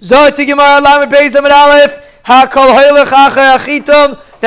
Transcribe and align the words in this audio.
Now 0.00 0.30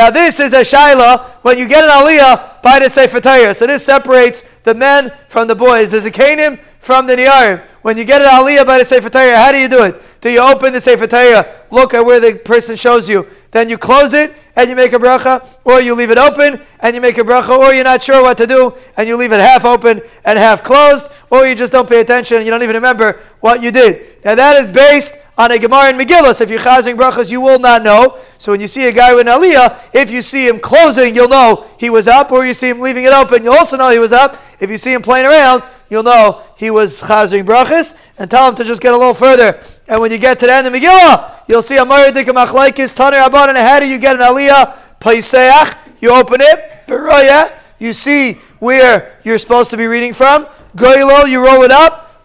this 0.10 0.40
is 0.40 0.54
a 0.54 0.62
shaila 0.62 1.26
when 1.42 1.58
you 1.58 1.68
get 1.68 1.84
an 1.84 1.90
aliyah 1.90 2.62
by 2.62 2.80
the 2.80 2.90
Sefer 2.90 3.20
Torah. 3.20 3.54
So 3.54 3.68
this 3.68 3.84
separates 3.84 4.44
the 4.64 4.74
men 4.74 5.12
from 5.28 5.50
the 5.50 5.56
boys. 5.56 5.94
A 5.94 6.10
Canaan 6.10 6.58
from 6.80 7.06
the 7.06 7.16
Niyarim. 7.16 7.62
When 7.82 7.98
you 7.98 8.06
get 8.06 8.22
an 8.22 8.30
aliyah 8.30 8.66
by 8.66 8.78
the 8.78 8.86
Sefer 8.86 9.10
Torah, 9.10 9.36
how 9.36 9.52
do 9.52 9.58
you 9.58 9.68
do 9.68 9.84
it? 9.84 10.02
Do 10.22 10.30
you 10.30 10.40
open 10.40 10.72
the 10.72 10.80
Sefer 10.80 11.08
Torah, 11.08 11.46
look 11.72 11.94
at 11.94 12.06
where 12.06 12.20
the 12.20 12.38
person 12.38 12.76
shows 12.76 13.10
you, 13.10 13.28
then 13.50 13.70
you 13.70 13.78
close 13.78 14.14
it 14.14 14.36
and 14.56 14.70
you 14.70 14.76
make 14.76 14.94
a 14.94 15.00
bracha, 15.00 15.48
or 15.64 15.82
you 15.82 15.96
leave 15.96 16.12
it 16.12 16.20
open 16.20 16.62
and 16.80 16.96
you 16.96 17.02
make 17.02 17.18
a 17.18 17.24
bracha, 17.24 17.58
or 17.58 17.74
you're 17.74 17.84
not 17.84 18.04
sure 18.04 18.22
what 18.22 18.38
to 18.38 18.46
do 18.46 18.72
and 18.98 19.08
you 19.08 19.18
leave 19.18 19.32
it 19.32 19.40
half 19.40 19.66
open 19.66 20.00
and 20.24 20.38
half 20.38 20.64
closed, 20.64 21.08
or 21.32 21.48
you 21.48 21.56
just 21.56 21.72
don't 21.72 21.90
pay 21.90 22.02
attention 22.02 22.38
and 22.38 22.46
you 22.46 22.52
don't 22.52 22.62
even 22.62 22.76
remember 22.76 23.20
what 23.40 23.64
you 23.64 23.72
did. 23.72 24.24
Now 24.24 24.36
that 24.36 24.58
is 24.58 24.70
based 24.70 25.14
on 25.42 25.50
a 25.50 25.58
Gemara 25.58 25.90
in 25.90 25.98
Megillah. 25.98 26.40
If 26.40 26.52
you're 26.52 26.60
chazing 26.60 26.96
brachas, 26.96 27.32
you 27.32 27.42
will 27.42 27.58
not 27.58 27.82
know. 27.82 28.20
So 28.38 28.52
when 28.52 28.62
you 28.62 28.68
see 28.68 28.88
a 28.88 28.92
guy 28.92 29.16
with 29.16 29.28
an 29.28 29.34
aliyah, 29.34 29.76
if 29.92 30.12
you 30.12 30.22
see 30.22 30.48
him 30.48 30.60
closing, 30.60 31.16
you'll 31.16 31.30
know 31.30 31.66
he 31.80 31.90
was 31.90 32.08
up, 32.08 32.32
or 32.32 32.46
you 32.46 32.54
see 32.54 32.70
him 32.70 32.80
leaving 32.80 33.06
it 33.06 33.12
open, 33.12 33.44
you'll 33.44 33.56
also 33.56 33.76
know 33.76 33.90
he 33.90 33.98
was 33.98 34.12
up. 34.12 34.38
If 34.60 34.70
you 34.70 34.78
see 34.78 34.94
him 34.94 35.02
playing 35.02 35.26
around, 35.26 35.64
you'll 35.90 36.04
know 36.04 36.44
he 36.58 36.70
was 36.70 37.02
chazing 37.02 37.44
brachas, 37.44 37.96
and 38.20 38.30
tell 38.30 38.48
him 38.48 38.54
to 38.56 38.64
just 38.64 38.84
get 38.84 38.94
a 38.94 38.98
little 38.98 39.16
further. 39.16 39.60
And 39.88 40.00
when 40.00 40.12
you 40.12 40.20
get 40.20 40.38
to 40.40 40.46
the 40.46 40.54
end 40.54 40.68
of 40.68 40.74
Megillah, 40.74 41.42
you'll 41.50 41.64
see 41.64 41.78
a 41.78 41.86
Maridik 41.86 42.26
Machlaikis, 42.26 42.94
Tanir 42.96 43.28
Abban, 43.28 43.50
and 43.50 43.58
how 43.58 43.80
do 43.80 43.90
you 43.90 43.98
get 43.98 44.16
an 44.16 44.22
aliyah? 44.22 44.78
Paiseach, 45.00 45.76
you 46.02 46.14
open 46.14 46.40
it, 46.42 46.86
Beraya, 46.86 47.52
you 47.80 47.94
see 47.94 48.34
where 48.60 49.18
you're 49.24 49.40
supposed 49.40 49.72
to 49.72 49.78
be 49.78 49.88
reading 49.88 50.14
from. 50.14 50.46
Goylo, 50.76 51.28
you 51.28 51.44
roll 51.44 51.64
it 51.64 51.72
up, 51.72 52.24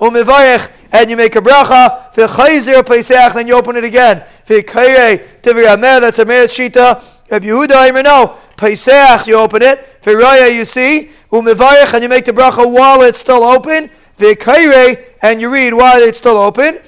and 0.96 1.10
you 1.10 1.16
make 1.16 1.36
a 1.36 1.40
bracha. 1.40 2.12
V'chayzer 2.12 2.84
Pesach, 2.86 3.34
then 3.34 3.46
you 3.46 3.54
open 3.54 3.76
it 3.76 3.84
again. 3.84 4.24
V'kayrei 4.46 5.42
Tivri 5.42 5.72
Amer, 5.72 6.00
that's 6.00 6.18
a 6.18 6.24
Meretz 6.24 6.54
Shita. 6.56 7.02
Rabbi 7.30 7.46
Yehuda, 7.46 7.74
I 7.74 8.02
know. 8.02 8.36
Pesach, 8.56 9.26
you 9.26 9.36
open 9.36 9.62
it. 9.62 10.02
V'raya, 10.02 10.54
you 10.54 10.64
see. 10.64 11.10
U'mevarech, 11.30 11.92
and 11.92 12.02
you 12.02 12.08
make 12.08 12.24
the 12.24 12.32
bracha 12.32 12.70
while 12.70 13.02
it's 13.02 13.18
still 13.18 13.44
open. 13.44 13.90
V'kayrei, 14.18 15.04
and 15.22 15.40
you 15.40 15.50
read 15.50 15.74
while 15.74 16.00
it's 16.00 16.18
still 16.18 16.38
open. 16.38 16.78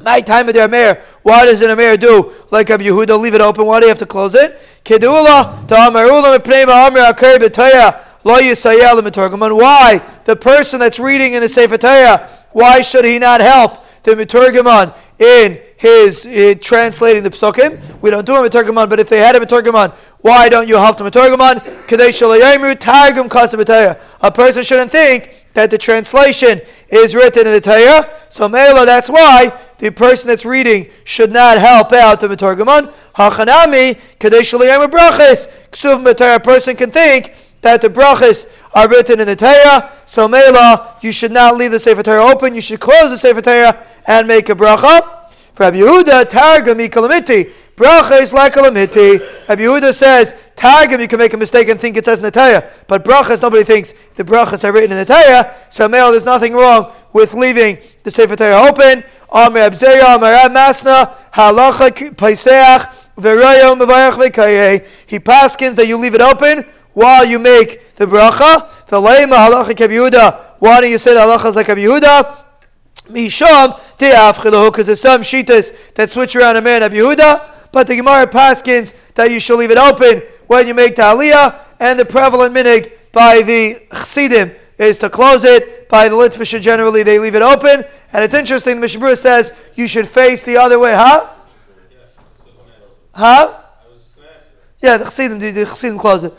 My 0.00 0.20
time 0.20 0.48
of 0.48 0.54
the 0.54 0.64
Amer. 0.64 1.02
Why 1.22 1.46
does 1.46 1.62
an 1.62 1.70
Amer 1.70 1.96
do 1.96 2.32
like 2.50 2.68
Rabbi 2.68 2.84
Yehuda? 2.84 3.18
Leave 3.18 3.34
it 3.34 3.40
open. 3.40 3.64
Why 3.66 3.80
do 3.80 3.86
you 3.86 3.90
have 3.90 3.98
to 3.98 4.06
close 4.06 4.34
it? 4.34 4.58
Kedula 4.84 5.66
to 5.66 5.74
Amarula 5.74 6.38
Mepnei 6.38 6.64
Amir 6.68 7.04
Akar 7.04 7.38
B'Taya 7.38 8.00
Lo 8.24 8.34
Yisayel 8.34 9.58
Why 9.58 10.02
the 10.24 10.36
person 10.36 10.80
that's 10.80 10.98
reading 10.98 11.34
in 11.34 11.40
the 11.40 11.48
Sefer 11.48 11.78
Torah 11.78 12.28
why 12.54 12.80
should 12.80 13.04
he 13.04 13.18
not 13.18 13.40
help 13.40 13.84
the 14.04 14.12
Miturgaman 14.12 14.96
in 15.18 15.60
his 15.76 16.24
uh, 16.24 16.54
translating 16.60 17.22
the 17.22 17.30
psukim? 17.30 17.80
We 18.00 18.10
don't 18.10 18.24
do 18.24 18.36
a 18.36 18.48
Miturgaman, 18.48 18.88
but 18.88 19.00
if 19.00 19.08
they 19.08 19.18
had 19.18 19.36
a 19.36 19.40
Miturgaman, 19.40 19.92
why 20.20 20.48
don't 20.48 20.68
you 20.68 20.76
help 20.76 20.96
the 20.96 21.04
Miturgaman? 21.04 21.60
Targum 22.80 23.28
A 24.20 24.30
person 24.30 24.62
shouldn't 24.62 24.92
think 24.92 25.46
that 25.54 25.70
the 25.70 25.78
translation 25.78 26.60
is 26.88 27.14
written 27.14 27.46
in 27.46 27.52
the 27.52 27.60
Torah. 27.60 28.08
So 28.28 28.48
Mela, 28.48 28.86
that's 28.86 29.10
why 29.10 29.52
the 29.78 29.90
person 29.90 30.28
that's 30.28 30.44
reading 30.44 30.90
should 31.04 31.32
not 31.32 31.58
help 31.58 31.92
out 31.92 32.20
the 32.20 32.28
Kadesh 34.18 34.52
Brachis. 34.52 36.34
A 36.34 36.40
person 36.40 36.76
can 36.76 36.90
think 36.90 37.34
that 37.64 37.80
the 37.80 37.88
brachas 37.88 38.46
are 38.74 38.88
written 38.88 39.20
in 39.20 39.26
the 39.26 39.34
Torah. 39.34 39.90
So 40.04 40.28
Mela, 40.28 40.98
you 41.00 41.12
should 41.12 41.32
not 41.32 41.56
leave 41.56 41.70
the 41.70 41.80
Sefer 41.80 42.02
Torah 42.02 42.24
open. 42.24 42.54
You 42.54 42.60
should 42.60 42.78
close 42.78 43.10
the 43.10 43.16
Sefer 43.16 43.40
Torah 43.40 43.82
and 44.06 44.28
make 44.28 44.50
a 44.50 44.54
bracha. 44.54 45.30
For 45.54 45.64
Rabbi 45.64 45.78
Yehuda, 45.78 46.28
Targum 46.28 46.78
kalamiti. 46.78 47.50
Bracha 47.74 48.20
is 48.20 48.34
like 48.34 48.52
kalamiti. 48.52 49.48
Rabbi 49.48 49.62
Yehuda 49.62 49.94
says, 49.94 50.34
Targum, 50.54 51.00
you 51.00 51.08
can 51.08 51.18
make 51.18 51.32
a 51.32 51.38
mistake 51.38 51.70
and 51.70 51.80
think 51.80 51.96
it 51.96 52.04
says 52.04 52.18
in 52.18 52.24
the 52.24 52.30
Torah. 52.30 52.68
But 52.86 53.02
brachas, 53.02 53.40
nobody 53.40 53.64
thinks 53.64 53.94
the 54.16 54.24
brachas 54.24 54.62
are 54.62 54.72
written 54.72 54.92
in 54.92 54.98
the 54.98 55.06
Torah. 55.06 55.54
So 55.70 55.88
Mela, 55.88 56.10
there's 56.10 56.26
nothing 56.26 56.52
wrong 56.52 56.92
with 57.14 57.32
leaving 57.32 57.78
the 58.02 58.10
Sefer 58.10 58.36
Torah 58.36 58.68
open. 58.68 59.04
Amir 59.32 59.70
Abzeya, 59.70 60.16
Amir 60.16 60.54
Masna, 60.54 61.14
Halacha 61.32 62.14
Paiseach, 62.14 62.92
V'rayo 63.16 63.74
Mevarach 63.80 64.12
V'kayeh. 64.12 64.86
He 65.06 65.18
paskins 65.18 65.76
that 65.76 65.86
you 65.86 65.96
leave 65.96 66.14
it 66.14 66.20
open 66.20 66.66
while 66.94 67.26
you 67.26 67.38
make 67.38 67.96
the 67.96 68.06
bracha. 68.06 68.70
The 68.86 69.00
leima 69.00 69.48
halacha 69.48 69.74
Yehuda. 69.74 70.40
Why 70.58 70.80
do 70.80 70.88
you 70.88 70.98
say 70.98 71.14
the 71.14 71.20
halacha 71.20 71.46
is 71.46 71.56
like 71.56 71.66
Yehuda? 71.66 72.44
Misham 73.08 73.78
de'afchilahu, 73.98 74.72
because 74.72 74.86
there's 74.86 75.00
some 75.00 75.20
shitas 75.20 75.94
that 75.94 76.10
switch 76.10 76.34
around 76.36 76.56
a 76.56 76.62
man 76.62 76.82
of 76.82 76.92
Yehuda, 76.92 77.70
but 77.70 77.86
the 77.86 77.96
Gemara 77.96 78.26
paskins 78.26 78.94
that 79.14 79.30
you 79.30 79.38
should 79.40 79.58
leave 79.58 79.70
it 79.70 79.76
open 79.78 80.22
when 80.46 80.66
you 80.66 80.74
make 80.74 80.96
the 80.96 81.02
aliyah, 81.02 81.58
and 81.80 81.98
the 81.98 82.04
prevalent 82.04 82.54
minig 82.54 82.92
by 83.12 83.42
the 83.42 83.82
chassidim 83.90 84.52
is 84.78 84.98
to 84.98 85.10
close 85.10 85.44
it. 85.44 85.88
By 85.88 86.08
the 86.08 86.16
Litvisha 86.16 86.60
generally 86.60 87.02
they 87.02 87.18
leave 87.18 87.34
it 87.34 87.42
open, 87.42 87.84
and 88.12 88.24
it's 88.24 88.34
interesting. 88.34 88.76
The 88.76 88.86
Mishna 88.86 89.00
Berura 89.00 89.18
says 89.18 89.52
you 89.74 89.86
should 89.86 90.08
face 90.08 90.42
the 90.42 90.56
other 90.56 90.78
way. 90.78 90.94
Huh? 90.94 91.28
Huh? 93.12 93.60
Yeah, 94.80 94.96
the 94.96 95.04
chassidim, 95.04 95.38
the, 95.38 95.50
the 95.50 95.66
chassidim 95.66 95.98
close 95.98 96.24
it. 96.24 96.34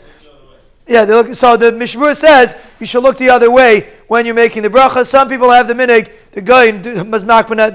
Yeah, 0.88 1.04
they 1.04 1.14
look, 1.14 1.34
so 1.34 1.56
the 1.56 1.72
Mishmur 1.72 2.14
says 2.14 2.54
you 2.78 2.86
should 2.86 3.02
look 3.02 3.18
the 3.18 3.28
other 3.28 3.50
way 3.50 3.88
when 4.06 4.24
you're 4.24 4.36
making 4.36 4.62
the 4.62 4.70
bracha. 4.70 5.04
Some 5.04 5.28
people 5.28 5.50
have 5.50 5.66
the 5.66 5.74
minig, 5.74 6.12
the 6.30 6.40
guy 6.40 6.66
in 6.66 6.80
the 6.80 7.02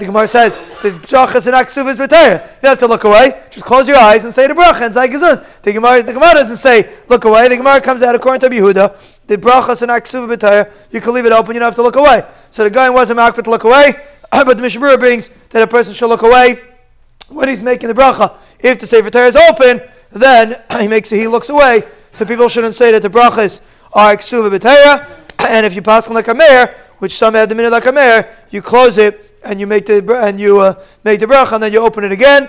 Gemara 0.06 0.26
says, 0.26 0.58
there's 0.80 0.96
brachas 0.96 1.46
and 1.46 1.54
aksuvas 1.54 1.96
b'tayah. 1.98 2.62
You 2.62 2.70
have 2.70 2.78
to 2.78 2.86
look 2.86 3.04
away. 3.04 3.42
Just 3.50 3.66
close 3.66 3.86
your 3.86 3.98
eyes 3.98 4.24
and 4.24 4.32
say 4.32 4.46
the 4.46 4.54
bracha 4.54 4.86
and 4.86 4.94
say 4.94 5.08
gazun. 5.08 5.44
The 5.62 5.74
Gemara, 5.74 6.02
the 6.02 6.14
Gemara 6.14 6.32
doesn't 6.32 6.56
say 6.56 6.90
look 7.10 7.26
away. 7.26 7.48
The 7.48 7.58
Gemara 7.58 7.82
comes 7.82 8.02
out 8.02 8.14
according 8.14 8.48
to 8.48 8.56
Yehuda. 8.56 9.26
The 9.26 9.36
brachas 9.36 9.82
and 9.82 9.90
aksuva 9.90 10.34
b'tayah, 10.34 10.72
you 10.90 11.02
can 11.02 11.12
leave 11.12 11.26
it 11.26 11.32
open. 11.32 11.52
You 11.52 11.60
don't 11.60 11.66
have 11.66 11.76
to 11.76 11.82
look 11.82 11.96
away. 11.96 12.22
So 12.50 12.64
the 12.64 12.70
guy 12.70 12.88
wasn't 12.88 13.18
makbet 13.18 13.44
to 13.44 13.50
look 13.50 13.64
away, 13.64 13.92
but 14.30 14.56
the 14.56 14.62
Mishmur 14.62 14.98
brings 14.98 15.28
that 15.50 15.62
a 15.62 15.66
person 15.66 15.92
should 15.92 16.08
look 16.08 16.22
away 16.22 16.60
when 17.28 17.48
he's 17.48 17.60
making 17.60 17.88
the 17.88 17.94
bracha. 17.94 18.36
If 18.58 18.80
the 18.80 18.86
Sefer 18.86 19.14
is 19.18 19.36
open, 19.36 19.82
then 20.12 20.62
he 20.80 20.88
makes 20.88 21.10
he 21.10 21.28
looks 21.28 21.50
away 21.50 21.82
so 22.12 22.24
people 22.24 22.48
shouldn't 22.48 22.74
say 22.74 22.92
that 22.92 23.02
the 23.02 23.10
brachas 23.10 23.60
are 23.92 24.14
eksuva 24.14 24.56
b'teira, 24.56 25.06
and 25.38 25.66
if 25.66 25.74
you 25.74 25.82
pass 25.82 26.08
like 26.08 26.28
a 26.28 26.34
mayor, 26.34 26.74
which 26.98 27.16
some 27.16 27.34
have 27.34 27.48
the 27.48 27.54
minute 27.54 27.72
like 27.72 27.86
a 27.86 27.92
mayor, 27.92 28.28
you 28.50 28.62
close 28.62 28.96
it 28.98 29.38
and 29.42 29.58
you 29.58 29.66
make 29.66 29.86
the 29.86 30.20
and 30.20 30.38
you 30.38 30.60
uh, 30.60 30.74
make 31.04 31.20
the 31.20 31.26
bracha, 31.26 31.54
and 31.54 31.62
then 31.62 31.72
you 31.72 31.80
open 31.80 32.04
it 32.04 32.12
again. 32.12 32.48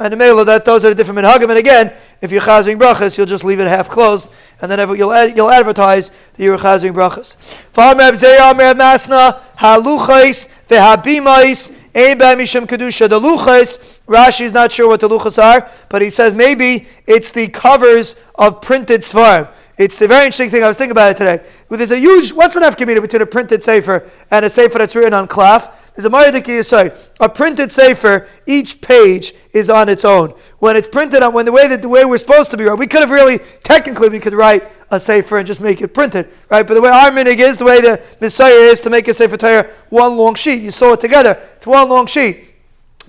And 0.00 0.12
the 0.12 0.16
mela 0.16 0.44
that 0.46 0.64
those 0.64 0.84
are 0.84 0.88
the 0.88 0.94
different 0.94 1.20
minhagim. 1.20 1.50
And 1.50 1.58
again, 1.58 1.92
if 2.20 2.32
you're 2.32 2.40
chazing 2.40 2.78
brachas, 2.78 3.16
you'll 3.16 3.26
just 3.26 3.44
leave 3.44 3.60
it 3.60 3.68
half 3.68 3.88
closed, 3.88 4.28
and 4.60 4.70
then 4.70 4.78
you'll 4.96 5.26
you'll 5.28 5.50
advertise 5.50 6.08
that 6.08 6.42
you're 6.42 6.58
chazing 6.58 6.92
brachas. 6.92 7.36
masna 7.74 9.40
haluchais 9.56 10.48
vehabimais 10.68 11.70
mishum 11.94 12.66
kedusha. 12.66 13.08
The 13.08 13.20
luchais 13.20 14.00
Rashi 14.06 14.42
is 14.42 14.52
not 14.52 14.72
sure 14.72 14.88
what 14.88 15.00
the 15.00 15.08
luchas 15.08 15.42
are, 15.42 15.70
but 15.88 16.02
he 16.02 16.10
says 16.10 16.34
maybe 16.34 16.86
it's 17.06 17.30
the 17.30 17.48
covers 17.48 18.16
of 18.34 18.60
printed 18.60 19.02
svarim. 19.02 19.48
It's 19.78 19.98
the 19.98 20.06
very 20.06 20.26
interesting 20.26 20.50
thing. 20.50 20.62
I 20.62 20.68
was 20.68 20.76
thinking 20.76 20.92
about 20.92 21.10
it 21.12 21.16
today. 21.16 21.44
There's 21.68 21.90
a 21.90 21.98
huge. 21.98 22.32
What's 22.32 22.54
the 22.54 22.60
nafkamina 22.60 23.00
between 23.00 23.22
a 23.22 23.26
printed 23.26 23.62
sefer 23.62 24.08
and 24.30 24.44
a 24.44 24.50
sefer 24.50 24.78
that's 24.78 24.94
written 24.94 25.14
on 25.14 25.26
cloth? 25.26 25.81
There's 25.94 26.06
a 26.06 26.10
Maridiki 26.10 26.64
side. 26.64 26.96
A 27.20 27.28
printed 27.28 27.70
sefer, 27.70 28.26
each 28.46 28.80
page 28.80 29.34
is 29.52 29.68
on 29.68 29.88
its 29.88 30.04
own. 30.04 30.34
When 30.58 30.74
it's 30.74 30.86
printed 30.86 31.22
on, 31.22 31.34
when 31.34 31.44
the 31.44 31.52
way 31.52 31.68
that 31.68 31.82
the 31.82 31.88
way 31.88 32.04
we're 32.04 32.18
supposed 32.18 32.50
to 32.52 32.56
be, 32.56 32.64
right? 32.64 32.78
We 32.78 32.86
could 32.86 33.00
have 33.00 33.10
really, 33.10 33.40
technically, 33.62 34.08
we 34.08 34.18
could 34.18 34.32
write 34.32 34.64
a 34.90 34.98
sefer 34.98 35.38
and 35.38 35.46
just 35.46 35.60
make 35.60 35.82
it 35.82 35.88
printed, 35.88 36.28
right? 36.50 36.66
But 36.66 36.74
the 36.74 36.80
way 36.80 36.90
our 36.90 37.10
minig 37.10 37.38
is, 37.38 37.58
the 37.58 37.64
way 37.64 37.80
the 37.80 38.02
Messiah 38.20 38.54
is 38.54 38.80
to 38.80 38.90
make 38.90 39.06
a 39.08 39.14
sefer 39.14 39.36
Torah 39.36 39.68
one 39.90 40.16
long 40.16 40.34
sheet. 40.34 40.62
You 40.62 40.70
sew 40.70 40.94
it 40.94 41.00
together. 41.00 41.38
It's 41.56 41.66
one 41.66 41.88
long 41.88 42.06
sheet. 42.06 42.54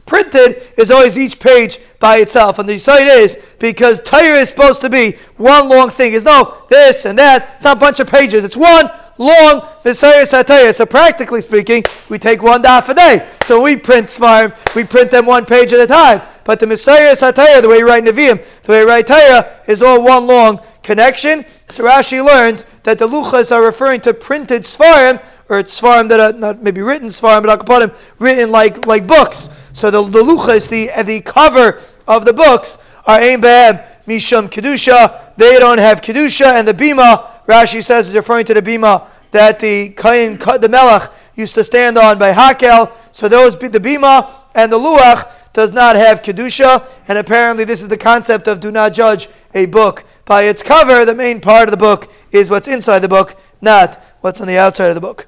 Printed 0.06 0.62
is 0.78 0.92
always 0.92 1.18
each 1.18 1.40
page 1.40 1.80
by 2.00 2.18
itself. 2.18 2.60
And 2.60 2.68
the 2.68 2.78
site 2.78 3.08
is 3.08 3.38
because 3.60 4.02
Torah 4.02 4.40
is 4.40 4.50
supposed 4.50 4.82
to 4.82 4.90
be 4.90 5.14
one 5.38 5.70
long 5.70 5.90
thing. 5.90 6.14
It's 6.14 6.26
no 6.26 6.66
this 6.70 7.06
and 7.06 7.18
that. 7.18 7.54
It's 7.56 7.64
not 7.64 7.78
a 7.78 7.80
bunch 7.80 8.02
of 8.02 8.08
pages. 8.08 8.44
It's 8.44 8.58
one 8.58 8.90
long 9.18 9.68
Messiah 9.84 10.26
Satire. 10.26 10.74
So 10.74 10.86
practically 10.86 11.42
speaking, 11.42 11.84
we 12.10 12.18
take 12.20 12.42
one 12.42 12.64
daf 12.64 12.90
a 12.90 12.94
day. 12.94 13.28
So 13.42 13.62
we 13.62 13.76
print 13.76 14.08
Svarim, 14.08 14.56
we 14.76 14.84
print 14.84 15.12
them 15.12 15.26
one 15.26 15.46
page 15.46 15.74
at 15.74 15.80
a 15.80 15.88
time. 15.88 16.22
But 16.44 16.60
the 16.60 16.68
Messiah 16.68 17.16
Satire, 17.16 17.62
the 17.62 17.70
way 17.70 17.78
you 17.78 17.88
write 17.88 18.04
Nevi'im, 18.04 18.44
the 18.64 18.72
way 18.72 18.80
you 18.82 18.88
write 18.88 19.08
Torah, 19.08 19.62
is 19.68 19.82
all 19.82 20.04
one 20.04 20.28
long 20.28 20.60
connection. 20.82 21.46
So 21.70 21.84
Rashi 21.84 22.24
learns 22.24 22.66
that 22.84 23.00
the 23.00 23.08
luchas 23.08 23.52
are 23.52 23.64
referring 23.64 24.02
to 24.02 24.14
printed 24.14 24.64
Svarim, 24.64 25.24
or 25.50 25.64
Svarim 25.64 26.10
that 26.10 26.20
are 26.20 26.38
not 26.38 26.62
maybe 26.62 26.82
written 26.82 27.08
Svarim, 27.08 27.44
but 27.44 27.60
Akapadim, 27.60 27.96
written 28.20 28.52
like, 28.52 28.86
like 28.86 29.08
books. 29.08 29.50
So 29.72 29.90
the, 29.90 30.04
the 30.04 30.22
luchas, 30.22 30.70
the, 30.70 31.04
the 31.04 31.22
cover 31.22 31.80
of 32.08 32.26
the 32.26 32.34
books, 32.34 32.78
are 33.06 33.20
Ein 33.20 33.42
Be'em 33.42 33.80
Mishum 34.08 34.50
Kedusha. 34.50 35.36
They 35.38 35.58
don't 35.60 35.78
have 35.78 36.02
Kedusha. 36.02 36.54
And 36.54 36.68
the 36.68 36.74
Bima, 36.74 37.33
Rashi 37.48 37.84
says, 37.84 38.08
is 38.08 38.16
referring 38.16 38.46
to 38.46 38.54
the 38.54 38.62
Bima 38.62 39.08
that 39.32 39.60
the 39.60 39.90
Kain, 39.90 40.38
the 40.38 40.70
Melech, 40.70 41.12
used 41.36 41.56
to 41.56 41.64
stand 41.64 41.98
on 41.98 42.20
by 42.20 42.34
Hakel. 42.34 42.92
So 43.12 43.28
those 43.28 43.56
the 43.56 43.80
Bima 43.80 44.30
and 44.56 44.72
the 44.72 44.80
luach 44.80 45.30
does 45.54 45.72
not 45.72 45.96
have 45.96 46.22
kedusha, 46.22 46.84
and 47.08 47.18
apparently 47.18 47.64
this 47.64 47.82
is 47.82 47.88
the 47.88 47.98
concept 47.98 48.48
of 48.48 48.60
do 48.60 48.72
not 48.72 48.94
judge 48.94 49.30
a 49.54 49.66
book 49.68 50.04
by 50.26 50.44
its 50.44 50.64
cover. 50.64 51.06
The 51.06 51.16
main 51.16 51.42
part 51.42 51.68
of 51.68 51.72
the 51.72 51.78
book 51.78 52.12
is 52.32 52.50
what's 52.50 52.68
inside 52.68 53.00
the 53.00 53.08
book, 53.08 53.36
not 53.62 54.02
what's 54.22 54.42
on 54.42 54.48
the 54.48 54.58
outside 54.58 54.88
of 54.88 54.96
the 54.96 55.02
book. 55.02 55.28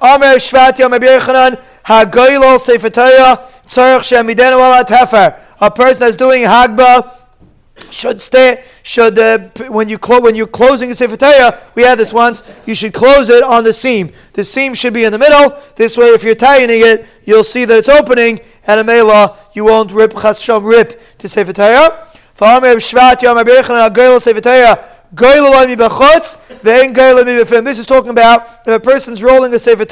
Amr 0.00 0.38
Sefer 0.38 0.72
Torah 2.90 3.48
Tzarech 3.66 4.02
Shemidenu. 4.02 5.38
A 5.60 5.70
person 5.70 6.00
that's 6.00 6.16
doing 6.16 6.42
Hagba 6.42 7.21
should 7.90 8.20
stay 8.20 8.64
should 8.82 9.18
uh, 9.18 9.38
when 9.68 9.88
you 9.88 9.98
clo- 9.98 10.20
when 10.20 10.34
you're 10.34 10.46
closing 10.46 10.88
the 10.88 10.94
Sefer 10.94 11.16
Torah, 11.16 11.60
we 11.74 11.82
had 11.82 11.98
this 11.98 12.12
once. 12.12 12.42
You 12.66 12.74
should 12.74 12.94
close 12.94 13.28
it 13.28 13.42
on 13.42 13.64
the 13.64 13.72
seam. 13.72 14.12
The 14.32 14.44
seam 14.44 14.74
should 14.74 14.94
be 14.94 15.04
in 15.04 15.12
the 15.12 15.18
middle. 15.18 15.56
This 15.76 15.96
way, 15.96 16.06
if 16.06 16.22
you're 16.22 16.34
tightening 16.34 16.80
it, 16.82 17.06
you'll 17.24 17.44
see 17.44 17.64
that 17.64 17.78
it's 17.78 17.88
opening, 17.88 18.40
and 18.66 18.80
a 18.80 18.84
mela 18.84 19.38
you 19.52 19.64
won't 19.64 19.92
rip 19.92 20.12
chasham 20.12 20.64
rip 20.64 21.00
to 21.18 21.28
Sefer 21.28 21.52
Torah. 21.52 22.08
This 22.34 22.92
is 27.78 27.86
talking 27.86 28.10
about 28.10 28.46
if 28.66 28.74
a 28.74 28.80
person's 28.80 29.22
rolling 29.22 29.54
a 29.54 29.58
Sefer 29.58 29.84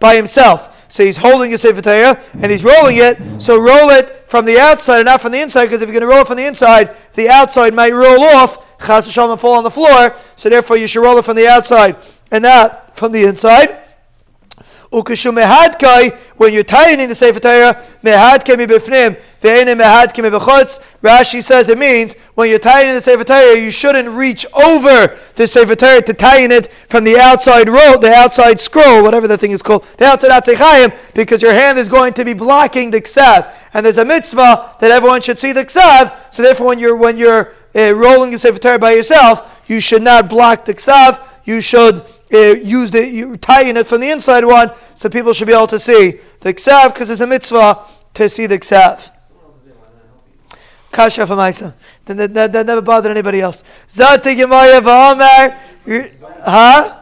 by 0.00 0.16
himself. 0.16 0.79
So 0.90 1.04
he's 1.04 1.16
holding 1.16 1.54
a 1.54 1.58
Sefer 1.58 1.80
Torah 1.80 2.20
and 2.34 2.50
he's 2.52 2.64
rolling 2.64 2.96
it. 2.98 3.40
So 3.40 3.56
roll 3.56 3.88
it 3.90 4.24
from 4.26 4.44
the 4.44 4.58
outside 4.58 4.98
and 4.98 5.06
not 5.06 5.20
from 5.20 5.32
the 5.32 5.40
inside, 5.40 5.66
because 5.66 5.80
if 5.80 5.88
you're 5.88 5.98
going 5.98 6.08
to 6.08 6.14
roll 6.14 6.22
it 6.22 6.26
from 6.26 6.36
the 6.36 6.46
inside, 6.46 6.94
the 7.14 7.28
outside 7.28 7.72
might 7.72 7.94
roll 7.94 8.22
off, 8.22 8.78
chas 8.84 9.16
and 9.16 9.40
fall 9.40 9.54
on 9.54 9.64
the 9.64 9.70
floor. 9.70 10.14
So 10.36 10.48
therefore, 10.48 10.76
you 10.76 10.86
should 10.86 11.02
roll 11.02 11.16
it 11.18 11.24
from 11.24 11.36
the 11.36 11.48
outside 11.48 11.96
and 12.30 12.42
not 12.42 12.96
from 12.96 13.12
the 13.12 13.24
inside. 13.24 13.84
Ukashu 14.92 15.32
mehadkai, 15.32 16.16
when 16.36 16.52
you're 16.52 16.64
tightening 16.64 17.08
the 17.08 17.14
Sefer 17.14 17.38
Torah, 17.38 17.80
mehadkai 18.02 18.58
mi 18.58 18.66
befnim, 18.66 19.16
ve'ene 19.40 19.80
mehadkai 19.80 20.20
mi 20.20 20.30
bechutz. 20.30 20.80
Rashi 21.00 21.44
says 21.44 21.68
it 21.68 21.78
means 21.78 22.14
when 22.34 22.50
you're 22.50 22.58
tightening 22.58 22.96
the 22.96 23.00
Sefer 23.00 23.22
Torah, 23.22 23.56
you 23.56 23.70
shouldn't 23.70 24.08
reach 24.08 24.44
over 24.52 25.16
the 25.36 25.46
Sefer 25.46 25.76
Torah 25.76 26.02
to 26.02 26.12
tighten 26.12 26.50
it 26.50 26.72
from 26.88 27.04
the 27.04 27.16
outside 27.16 27.68
roll, 27.68 28.00
the 28.00 28.12
outside 28.12 28.58
scroll, 28.58 29.04
whatever 29.04 29.28
the 29.28 29.38
thing 29.38 29.52
is 29.52 29.62
called, 29.62 29.84
the 29.98 30.06
outside 30.06 30.30
atzechayim, 30.30 30.92
because 31.14 31.40
your 31.40 31.52
hand 31.52 31.78
is 31.78 31.88
going 31.88 32.12
to 32.14 32.24
be 32.24 32.32
blocking 32.32 32.90
the 32.90 33.00
ksav. 33.00 33.54
And 33.72 33.86
there's 33.86 33.98
a 33.98 34.04
mitzvah 34.04 34.76
that 34.80 34.90
everyone 34.90 35.20
should 35.20 35.38
see 35.38 35.52
the 35.52 35.64
ksav, 35.64 36.12
so 36.34 36.42
therefore 36.42 36.66
when 36.66 36.80
you're, 36.80 36.96
when 36.96 37.16
you're 37.16 37.54
uh, 37.76 37.94
rolling 37.94 38.32
the 38.32 38.40
Sefer 38.40 38.58
Torah 38.58 38.78
by 38.80 38.90
yourself, 38.90 39.62
you 39.68 39.80
should 39.80 40.02
not 40.02 40.28
block 40.28 40.64
the 40.64 40.74
ksav, 40.74 41.20
you 41.44 41.60
should 41.60 42.04
Uh, 42.32 42.54
use 42.62 42.90
the 42.90 43.08
you 43.08 43.36
tying 43.36 43.76
it 43.76 43.86
from 43.86 44.00
the 44.00 44.10
inside 44.10 44.44
one, 44.44 44.70
so 44.94 45.08
people 45.08 45.32
should 45.32 45.48
be 45.48 45.52
able 45.52 45.66
to 45.66 45.78
see 45.78 46.20
the 46.40 46.54
ksav 46.54 46.92
because 46.92 47.10
it's 47.10 47.20
a 47.20 47.26
mitzvah 47.26 47.84
to 48.14 48.28
see 48.28 48.46
the 48.46 48.58
ksav. 48.58 49.10
Kasha 50.92 51.22
Famaisa. 51.22 51.74
Then 52.04 52.16
that, 52.16 52.34
that, 52.34 52.52
that 52.52 52.66
never 52.66 52.82
bothered 52.82 53.10
anybody 53.12 53.40
else. 53.40 53.62
Zati 53.88 54.36
Gemaya 54.36 54.80
V'Omer. 54.80 55.58
Huh? 56.42 56.96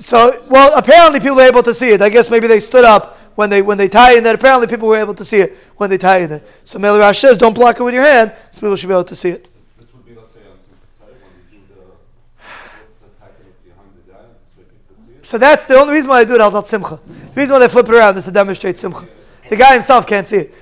So, 0.00 0.44
well, 0.48 0.76
apparently 0.76 1.20
people 1.20 1.36
were 1.36 1.42
able 1.42 1.62
to 1.62 1.74
see 1.74 1.90
it. 1.90 2.02
I 2.02 2.08
guess 2.08 2.30
maybe 2.30 2.46
they 2.46 2.60
stood 2.60 2.84
up 2.84 3.18
when 3.34 3.50
they 3.50 3.62
when 3.62 3.78
they 3.78 3.88
tie 3.88 4.16
in 4.16 4.24
that. 4.24 4.34
Apparently 4.34 4.66
people 4.66 4.88
were 4.88 4.98
able 4.98 5.14
to 5.14 5.24
see 5.24 5.38
it 5.38 5.56
when 5.76 5.90
they 5.90 5.98
tie 5.98 6.18
in 6.18 6.32
it. 6.32 6.46
So 6.64 6.78
Meli 6.78 6.98
Rash 6.98 7.18
says, 7.18 7.38
don't 7.38 7.54
block 7.54 7.78
it 7.78 7.82
with 7.82 7.94
your 7.94 8.02
hand, 8.02 8.32
so 8.50 8.60
people 8.60 8.76
should 8.76 8.88
be 8.88 8.94
able 8.94 9.04
to 9.04 9.16
see 9.16 9.30
it. 9.30 9.48
So 15.24 15.38
that's 15.38 15.64
the 15.64 15.78
only 15.78 15.94
reason 15.94 16.10
why 16.10 16.20
I 16.20 16.24
do 16.24 16.34
it. 16.34 16.40
Al 16.40 16.62
simcha. 16.64 17.00
The 17.06 17.40
reason 17.40 17.54
why 17.54 17.60
they 17.60 17.68
flip 17.68 17.88
it 17.88 17.94
around 17.94 18.18
is 18.18 18.26
to 18.26 18.30
demonstrate 18.30 18.76
simcha. 18.76 19.08
The 19.48 19.56
guy 19.56 19.72
himself 19.72 20.06
can't 20.06 20.28
see 20.28 20.36
it. 20.36 20.54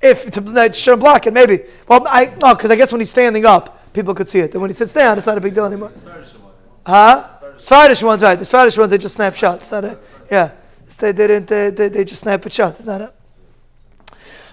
If 0.00 0.30
to 0.30 0.72
shouldn't 0.72 1.00
block 1.00 1.26
it, 1.26 1.32
maybe. 1.32 1.60
Well, 1.88 2.06
I 2.06 2.26
no, 2.40 2.54
because 2.54 2.70
I 2.70 2.76
guess 2.76 2.92
when 2.92 3.00
he's 3.00 3.10
standing 3.10 3.44
up, 3.46 3.92
people 3.92 4.14
could 4.14 4.28
see 4.28 4.38
it. 4.38 4.52
And 4.52 4.60
when 4.60 4.70
he 4.70 4.74
sits 4.74 4.92
down, 4.92 5.18
it's 5.18 5.26
not 5.26 5.38
a 5.38 5.40
big 5.40 5.54
deal 5.54 5.64
anymore. 5.64 5.90
Huh? 6.86 7.28
Swedish 7.56 8.02
ones, 8.02 8.22
right? 8.22 8.38
The 8.38 8.44
Swedish 8.44 8.78
ones, 8.78 8.90
they 8.90 8.98
just 8.98 9.16
snap 9.16 9.34
shot. 9.34 9.56
It's 9.56 9.72
not 9.72 9.84
a, 9.84 9.98
yeah. 10.30 10.52
They 10.98 11.12
didn't. 11.12 11.48
They, 11.48 11.70
they, 11.70 11.88
they 11.88 12.04
just 12.04 12.20
snap 12.20 12.46
a 12.46 12.50
shot. 12.50 12.76
It's 12.76 12.86
not 12.86 13.00
a. 13.00 13.12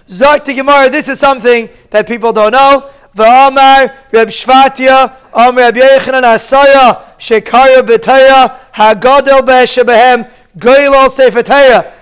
Zok 0.08 0.44
to 0.44 0.54
Gemara. 0.54 0.90
This 0.90 1.08
is 1.08 1.20
something 1.20 1.68
that 1.90 2.08
people 2.08 2.32
don't 2.32 2.52
know. 2.52 2.90
V'amar 3.16 3.92
Reb 4.12 4.28
Shvatia, 4.28 5.16
Amr 5.32 5.58
Reb 5.58 5.74
Yechanan 5.74 6.22
Asaya, 6.22 7.02
Shekarya 7.18 7.82
B'Taya, 7.82 8.58
Hagadol 8.72 9.44
Be'eshebehem, 9.44 10.30
Goylo 10.58 11.08
Sefer. 11.10 11.42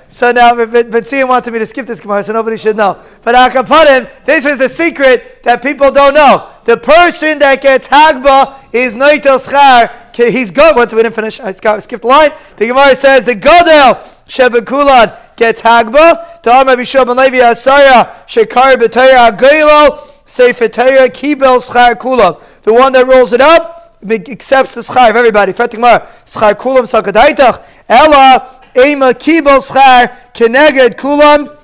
So 0.07 0.31
now, 0.31 0.55
Betzion 0.55 1.27
wanted 1.29 1.53
me 1.53 1.59
to 1.59 1.67
skip 1.67 1.87
this 1.87 1.99
Gemara, 1.99 2.23
so 2.23 2.33
nobody 2.33 2.57
should 2.57 2.77
know. 2.77 3.03
But 3.23 3.35
Akapadim, 3.35 4.09
this 4.25 4.45
is 4.45 4.59
the 4.59 4.69
secret 4.69 5.43
that 5.43 5.61
people 5.61 5.91
don't 5.91 6.15
know. 6.15 6.51
The 6.65 6.77
person 6.77 7.41
that 7.41 7.61
gets 7.61 7.89
Hagba 7.89 8.55
is 8.73 8.97
Noitel 8.97 9.41
Schar. 9.45 9.91
He's 10.15 10.53
good. 10.53 10.77
Once 10.77 10.93
we 10.93 11.03
didn't 11.03 11.17
finish, 11.17 11.41
I 11.41 11.51
skipped 11.51 12.03
the 12.03 12.07
line. 12.07 12.31
The 12.57 12.69
Gemara 12.69 12.95
says, 12.95 13.25
the 13.25 13.35
Godel 13.35 14.05
Shebekulan 14.29 15.19
gets 15.35 15.61
Hagba. 15.61 16.41
Ta'am 16.43 16.69
Rabbi 16.69 16.83
Shobin 16.83 17.17
Levi 17.17 17.39
Asaya, 17.39 18.09
Shekar 18.27 18.77
B'Taya 18.77 19.37
Goylo, 19.37 19.99
Sefer 20.26 20.69
Torah 20.69 21.09
Kibel 21.09 21.61
Schar 21.61 21.94
Kulam. 21.94 22.43
The 22.62 22.73
one 22.73 22.93
that 22.93 23.06
rolls 23.06 23.32
it 23.32 23.41
up 23.41 23.99
accepts 24.11 24.75
the 24.75 24.81
schar 24.81 25.11
of 25.11 25.17
everybody. 25.17 25.53
Freting 25.53 25.81
Mar 25.81 26.06
Schar 26.25 26.55
Kulam 26.55 26.85
Sakadaitach 26.85 27.62
Ella 27.88 28.61
Ema 28.76 29.12
Kibel 29.12 29.61
Schar 29.61 30.11
Keneged 30.32 30.97
Kulam. 30.97 31.56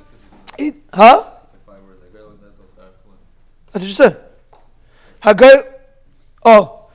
Huh? 0.93 1.25
That's 3.73 3.85
what 3.85 3.89
you 3.89 3.89
said. 3.91 4.17
Hagay. 5.23 5.63
Oh. 6.45 6.89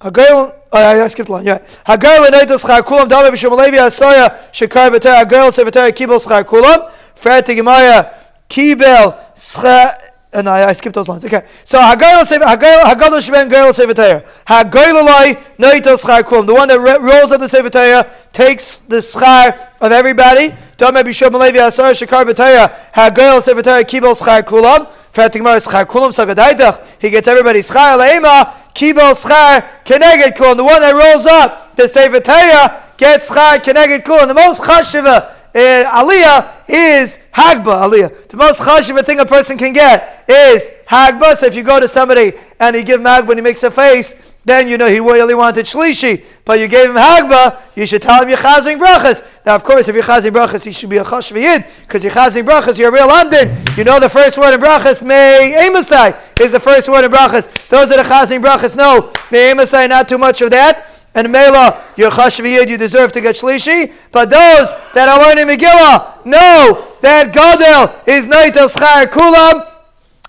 Hagay. 0.00 0.54
Oh, 0.72 0.78
yeah, 0.78 1.04
I 1.04 1.08
skipped 1.08 1.26
the 1.26 1.32
line. 1.32 1.46
Yeah. 1.46 1.58
Hagar 1.84 2.18
lenaitas 2.18 2.64
schar 2.64 2.82
kulam 2.82 3.08
dame 3.08 3.32
b'shem 3.32 3.56
levi 3.56 3.78
asaya 3.78 4.36
shekar 4.52 4.90
b'ter 4.90 5.16
hagar 5.16 5.50
sefer 5.50 5.70
kibel 5.90 6.24
schar 6.24 6.44
kulam. 6.44 6.90
Fret 7.16 7.46
Gemara 7.46 8.14
kibel 8.48 9.18
schar 9.34 9.96
and 10.32 10.48
I, 10.48 10.68
I 10.68 10.72
skipped 10.72 10.94
those 10.94 11.08
lines. 11.08 11.24
Okay. 11.24 11.42
So 11.64 11.78
Goyel 11.78 12.24
Sefer 12.24 13.94
Torah. 13.94 14.24
Hagoyelai 14.46 15.36
Noitel 15.58 16.02
Schar 16.02 16.24
Kum. 16.24 16.46
The 16.46 16.54
one 16.54 16.68
that 16.68 16.78
rolls 16.78 17.32
up 17.32 17.40
the 17.40 17.48
Sefer 17.48 17.70
Torah 17.70 18.08
takes 18.32 18.78
the 18.78 18.96
schar 18.96 19.58
of 19.80 19.92
everybody. 19.92 20.54
Dom 20.76 20.94
Bishop 21.04 21.32
Malevi 21.32 21.66
Asar 21.66 21.90
Shekar 21.92 22.24
B'Torah. 22.24 22.70
Hagoyel 22.92 23.42
Sefer 23.42 23.62
Torah 23.62 23.82
Kibel 23.82 24.14
Schar 24.16 24.42
Kulam. 24.42 24.86
Fratikmar 25.12 25.58
Schar 25.66 25.84
Kulam 25.84 26.10
Sagadaitach. 26.10 26.84
He 27.00 27.10
gets 27.10 27.26
everybody 27.26 27.60
schar. 27.60 27.98
Leima 27.98 28.52
Kibel 28.72 29.14
Schar 29.14 29.64
Keneged 29.84 30.36
Kulam. 30.36 30.56
The 30.58 30.64
one 30.64 30.80
that 30.80 30.92
rolls 30.92 31.26
up 31.26 31.74
the 31.74 31.88
Sefer 31.88 32.20
Torah 32.20 32.84
gets 32.96 33.28
schar 33.28 33.58
Keneged 33.58 34.04
Kulam. 34.04 34.28
The 34.28 34.34
most 34.34 34.62
chashiva 34.62 35.34
uh, 35.54 36.02
aliyah 36.02 36.64
is 36.68 37.18
hagba 37.34 37.88
aliyah. 37.88 38.28
The 38.28 38.36
most 38.36 38.60
chashiv 38.60 38.98
thing 39.04 39.20
a 39.20 39.26
person 39.26 39.58
can 39.58 39.72
get 39.72 40.24
is 40.28 40.70
hagba. 40.88 41.36
So 41.36 41.46
if 41.46 41.56
you 41.56 41.62
go 41.62 41.80
to 41.80 41.88
somebody 41.88 42.32
and 42.58 42.76
you 42.76 42.82
give 42.82 43.00
him 43.00 43.06
hagba 43.06 43.30
and 43.30 43.38
he 43.38 43.42
makes 43.42 43.62
a 43.62 43.70
face, 43.70 44.14
then 44.44 44.68
you 44.68 44.78
know 44.78 44.88
he 44.88 45.00
really 45.00 45.34
wanted 45.34 45.66
shlishi, 45.66 46.24
but 46.46 46.58
you 46.58 46.66
gave 46.66 46.88
him 46.88 46.96
hagba, 46.96 47.60
you 47.74 47.86
should 47.86 48.00
tell 48.00 48.22
him 48.22 48.28
you're 48.28 48.38
chazing 48.38 48.78
brachas. 48.78 49.26
Now, 49.44 49.54
of 49.54 49.64
course, 49.64 49.88
if 49.88 49.94
you're 49.94 50.04
chazing 50.04 50.30
brachas, 50.30 50.64
he 50.64 50.72
should 50.72 50.88
be 50.88 50.96
a 50.96 51.04
chash 51.04 51.30
v'yid, 51.30 51.66
because 51.82 52.02
you're 52.02 52.12
chazing 52.12 52.44
brachas, 52.46 52.78
you're 52.78 52.88
a 52.88 52.92
real 52.92 53.06
lamdan. 53.06 53.76
You 53.76 53.84
know 53.84 54.00
the 54.00 54.08
first 54.08 54.38
word 54.38 54.54
in 54.54 54.60
brachas, 54.60 55.02
may 55.02 55.54
emasai, 55.70 56.16
is 56.40 56.52
the 56.52 56.60
first 56.60 56.88
word 56.88 57.04
in 57.04 57.10
brachas. 57.10 57.68
Those 57.68 57.90
that 57.90 57.98
are 57.98 58.04
chazing 58.04 58.42
brachas 58.42 58.74
know, 58.74 59.12
may 59.30 59.52
emasai, 59.52 59.88
not 59.88 60.08
too 60.08 60.18
much 60.18 60.40
of 60.40 60.50
that 60.52 60.89
and 61.14 61.30
Mela, 61.30 61.82
you're 61.96 62.10
Chashviyid, 62.10 62.68
you 62.68 62.76
deserve 62.76 63.12
to 63.12 63.20
get 63.20 63.34
Shlishi. 63.36 63.92
But 64.12 64.30
those 64.30 64.72
that 64.94 65.08
are 65.08 65.18
learning 65.18 65.46
Megillah 65.46 66.24
know 66.24 66.96
that 67.00 67.32
Gadol 67.34 67.94
is 68.06 68.26
Naitel 68.26 68.68
Schar 68.68 69.06
Kulam, 69.06 69.66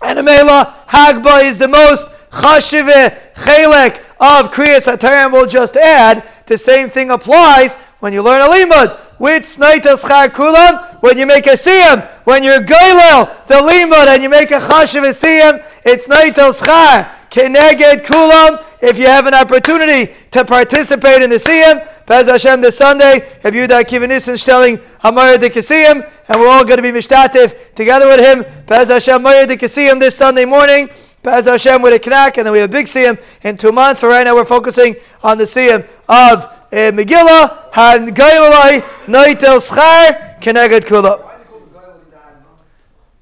and 0.01 0.25
Mela, 0.25 0.83
Hagba 0.87 1.43
is 1.43 1.57
the 1.57 1.67
most 1.67 2.07
Chashive 2.31 3.15
Chelek 3.35 3.97
of 4.19 4.51
Kriyas 4.51 4.91
HaTarim. 4.91 5.31
We'll 5.31 5.45
just 5.45 5.77
add, 5.77 6.23
the 6.47 6.57
same 6.57 6.89
thing 6.89 7.11
applies 7.11 7.75
when 7.99 8.13
you 8.13 8.23
learn 8.23 8.41
a 8.41 8.51
limud. 8.51 8.97
With 9.19 9.43
Snaitel 9.43 10.01
Schar 10.01 10.29
Kulam, 10.29 11.01
when 11.03 11.17
you 11.17 11.27
make 11.27 11.45
a 11.45 11.51
Siyam, 11.51 12.03
when 12.23 12.43
you're 12.43 12.59
Goylel, 12.59 13.45
the 13.45 13.55
limud, 13.55 14.07
and 14.07 14.23
you 14.23 14.29
make 14.29 14.49
a 14.49 14.59
Chashiv 14.59 15.03
Siyam, 15.13 15.63
it's 15.85 16.07
Snaitel 16.07 16.59
Schar. 16.59 17.20
Keneged 17.31 18.03
Kulam, 18.03 18.61
if 18.81 18.99
you 18.99 19.05
have 19.05 19.25
an 19.25 19.33
opportunity 19.33 20.13
to 20.31 20.43
participate 20.43 21.21
in 21.21 21.29
the 21.29 21.37
Siyam, 21.37 21.87
Pez 22.05 22.27
Hashem 22.27 22.59
this 22.59 22.77
Sunday, 22.77 23.21
Rabbi 23.41 23.55
Yehuda 23.55 23.83
Kivanis 23.83 24.45
telling 24.45 24.77
Hamar 24.99 25.37
de 25.37 25.49
Kasiyam, 25.49 26.05
and 26.27 26.41
we're 26.41 26.49
all 26.49 26.65
going 26.65 26.75
to 26.75 26.83
be 26.83 26.91
mishtatif 26.91 27.73
together 27.73 28.07
with 28.07 28.19
him. 28.19 28.43
Pez 28.65 28.89
Hashem 28.89 29.23
Mar 29.23 29.45
de 29.45 29.55
Kasiyam 29.55 29.97
this 29.97 30.17
Sunday 30.17 30.43
morning. 30.43 30.89
Pez 31.23 31.45
Hashem 31.45 31.81
with 31.81 32.05
a 32.05 32.09
knack, 32.09 32.37
and 32.37 32.45
then 32.45 32.51
we 32.51 32.59
have 32.59 32.69
a 32.69 32.73
big 32.73 32.85
Siyam 32.85 33.17
in 33.43 33.55
two 33.55 33.71
months. 33.71 34.01
For 34.01 34.09
right 34.09 34.25
now, 34.25 34.35
we're 34.35 34.43
focusing 34.43 34.95
on 35.23 35.37
the 35.37 35.45
Siyam 35.45 35.87
of 36.09 36.43
uh, 36.43 36.91
Megillah, 36.91 37.71
Han 37.71 38.09
Gailai, 38.09 38.81
Noitel 39.05 39.61
Schar, 39.65 40.37
Keneged 40.41 40.81
Kula. 40.81 41.29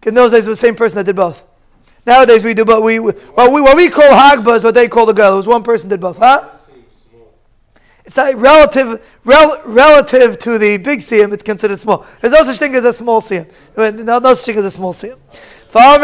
In 0.08 0.16
those 0.16 0.32
days, 0.32 0.48
it 0.48 0.50
was 0.50 0.60
the 0.60 0.68
same 0.68 0.76
person 0.76 0.98
that 0.98 1.04
did 1.04 1.16
both. 1.16 1.44
Nowadays, 2.06 2.44
we 2.44 2.54
do, 2.54 2.66
but 2.66 2.82
we, 2.82 3.00
we, 3.00 3.12
what 3.36 3.76
we 3.76 3.90
call 3.90 4.10
Hagba 4.10 4.56
is 4.56 4.64
what 4.64 4.76
they 4.76 4.88
call 4.88 5.06
the 5.06 5.14
girl. 5.14 5.34
It 5.34 5.38
was 5.38 5.48
one 5.48 5.64
person 5.64 5.90
did 5.90 6.00
both, 6.00 6.18
huh? 6.18 6.50
It's 8.10 8.18
not 8.18 8.34
relative, 8.36 9.06
rel, 9.24 9.62
relative 9.66 10.40
to 10.40 10.58
the 10.58 10.78
big 10.78 11.00
siyam, 11.00 11.32
it's 11.32 11.44
considered 11.44 11.80
small. 11.80 12.08
There's 12.20 12.34
no 12.34 12.42
such 12.44 12.58
thing 12.58 12.74
as 12.74 12.84
a 12.84 12.92
small 12.92 13.22
siyam. 13.22 13.48
No, 13.78 14.18
no 14.18 14.34
such 14.34 14.46
thing 14.48 14.58
as 14.58 14.66
a 14.66 14.72
small 14.72 14.94
siyam. 14.94 15.20
How 15.72 16.02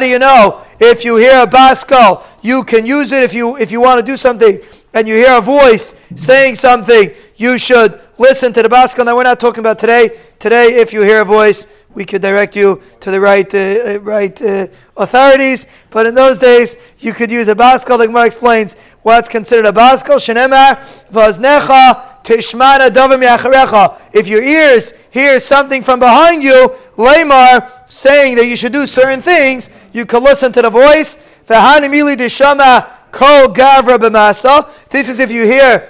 do 0.00 0.06
you 0.06 0.18
know? 0.18 0.62
If 0.80 1.04
you 1.04 1.16
hear 1.16 1.42
a 1.42 1.46
baskol, 1.46 2.24
you 2.40 2.64
can 2.64 2.86
use 2.86 3.12
it 3.12 3.22
if 3.24 3.34
you 3.34 3.58
if 3.58 3.70
you 3.70 3.82
want 3.82 4.00
to 4.00 4.06
do 4.06 4.16
something 4.16 4.58
and 4.94 5.06
you 5.06 5.14
hear 5.14 5.36
a 5.36 5.42
voice 5.42 5.94
saying 6.16 6.54
something, 6.54 7.10
you 7.38 7.58
should 7.58 7.98
listen 8.18 8.52
to 8.52 8.62
the 8.62 8.68
baskol. 8.68 9.06
Now 9.06 9.16
we're 9.16 9.22
not 9.22 9.40
talking 9.40 9.60
about 9.60 9.78
today. 9.78 10.10
Today, 10.38 10.74
if 10.74 10.92
you 10.92 11.02
hear 11.02 11.22
a 11.22 11.24
voice, 11.24 11.66
we 11.94 12.04
could 12.04 12.20
direct 12.20 12.54
you 12.54 12.82
to 13.00 13.10
the 13.10 13.20
right 13.20 13.52
uh, 13.54 13.58
uh 13.58 14.00
right 14.00 14.42
uh, 14.42 14.66
authorities. 14.96 15.66
But 15.90 16.06
in 16.06 16.14
those 16.14 16.36
days, 16.36 16.76
you 16.98 17.14
could 17.14 17.30
use 17.30 17.48
a 17.48 17.54
baskol. 17.54 17.96
The 17.98 18.06
Gemara 18.08 18.26
explains 18.26 18.76
what's 19.02 19.28
considered 19.28 19.66
a 19.66 19.72
baskol. 19.72 20.18
Shenemar 20.18 20.76
vaznecha 21.10 22.22
tishmana 22.24 22.90
davim 22.90 23.22
yacharecha. 23.26 24.00
If 24.12 24.26
your 24.26 24.42
ears 24.42 24.92
hear 25.10 25.40
something 25.40 25.82
from 25.82 26.00
behind 26.00 26.42
you, 26.42 26.74
lemar 26.96 27.70
saying 27.88 28.36
that 28.36 28.46
you 28.46 28.56
should 28.56 28.72
do 28.72 28.86
certain 28.86 29.22
things, 29.22 29.70
you 29.92 30.04
can 30.04 30.22
listen 30.22 30.52
to 30.52 30.62
the 30.62 30.70
voice. 30.70 31.18
This 34.90 35.08
is 35.08 35.18
if 35.18 35.30
you 35.30 35.46
hear 35.46 35.88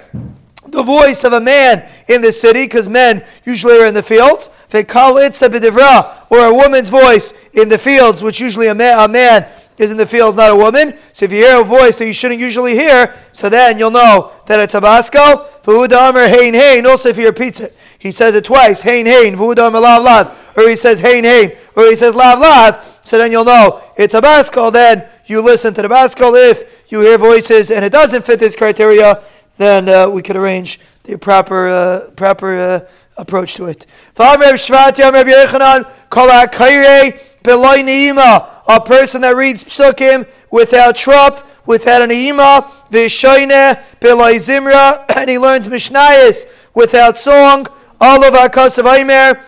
the 0.71 0.83
voice 0.83 1.23
of 1.23 1.33
a 1.33 1.39
man 1.39 1.85
in 2.07 2.21
the 2.21 2.33
city, 2.33 2.65
because 2.65 2.87
men 2.87 3.23
usually 3.45 3.77
are 3.77 3.85
in 3.85 3.93
the 3.93 4.03
fields. 4.03 4.49
Or 4.71 6.45
a 6.45 6.53
woman's 6.53 6.89
voice 6.89 7.33
in 7.53 7.69
the 7.69 7.77
fields, 7.77 8.21
which 8.21 8.39
usually 8.39 8.67
a 8.67 8.75
man, 8.75 8.99
a 8.99 9.07
man 9.07 9.47
is 9.79 9.91
in 9.91 9.97
the 9.97 10.05
fields, 10.05 10.35
not 10.35 10.51
a 10.51 10.55
woman. 10.55 10.93
So 11.13 11.25
if 11.25 11.31
you 11.31 11.37
hear 11.37 11.61
a 11.61 11.63
voice 11.63 11.97
that 11.97 12.05
you 12.05 12.13
shouldn't 12.13 12.39
usually 12.39 12.75
hear, 12.75 13.15
so 13.31 13.49
then 13.49 13.79
you'll 13.79 13.91
know 13.91 14.31
that 14.45 14.59
it's 14.59 14.75
a 14.75 14.81
basko. 14.81 15.47
hein 15.65 16.53
hein. 16.53 16.85
Also, 16.85 17.09
if 17.09 17.17
he 17.17 17.25
repeats 17.25 17.61
it, 17.61 17.75
he 17.97 18.11
says 18.11 18.35
it 18.35 18.43
twice. 18.43 18.81
Hein 18.83 19.05
hein. 19.05 19.37
lav 19.37 20.03
lav. 20.03 20.37
Or 20.55 20.67
he 20.67 20.75
says 20.75 20.99
hein 20.99 21.23
hein. 21.23 21.53
Or 21.75 21.85
he 21.85 21.95
says 21.95 22.13
lav 22.13 22.39
lav. 22.39 22.99
So 23.03 23.17
then 23.17 23.31
you'll 23.31 23.45
know 23.45 23.81
it's 23.97 24.13
a 24.13 24.21
basko. 24.21 24.71
Then 24.71 25.07
you 25.25 25.41
listen 25.41 25.73
to 25.73 25.81
the 25.81 25.87
basko. 25.87 26.33
If 26.35 26.91
you 26.91 27.01
hear 27.01 27.17
voices 27.17 27.71
and 27.71 27.85
it 27.85 27.91
doesn't 27.91 28.25
fit 28.25 28.39
this 28.39 28.55
criteria, 28.55 29.23
then 29.59 29.89
uh, 29.89 30.07
we 30.07 30.21
could 30.21 30.37
arrange 30.37 30.79
the 31.03 31.17
proper 31.17 31.67
uh, 31.67 32.09
proper 32.11 32.57
uh, 32.57 32.79
approach 33.17 33.55
to 33.55 33.65
it. 33.65 33.85
A 34.17 34.37
person 38.85 39.21
that 39.21 39.35
reads 39.35 39.63
psukim 39.65 40.31
without 40.49 40.95
trup, 40.95 41.45
without 41.65 42.01
an 42.01 42.11
ima, 42.11 42.71
v'shoine 42.89 43.77
belay 43.99 44.37
zimra, 44.37 45.03
and 45.17 45.29
he 45.29 45.37
learns 45.37 45.67
mishnayis 45.67 46.45
without 46.73 47.17
song. 47.17 47.67
All 47.99 48.23
of 48.23 48.33
our 48.33 48.49
Aimer. 48.95 49.43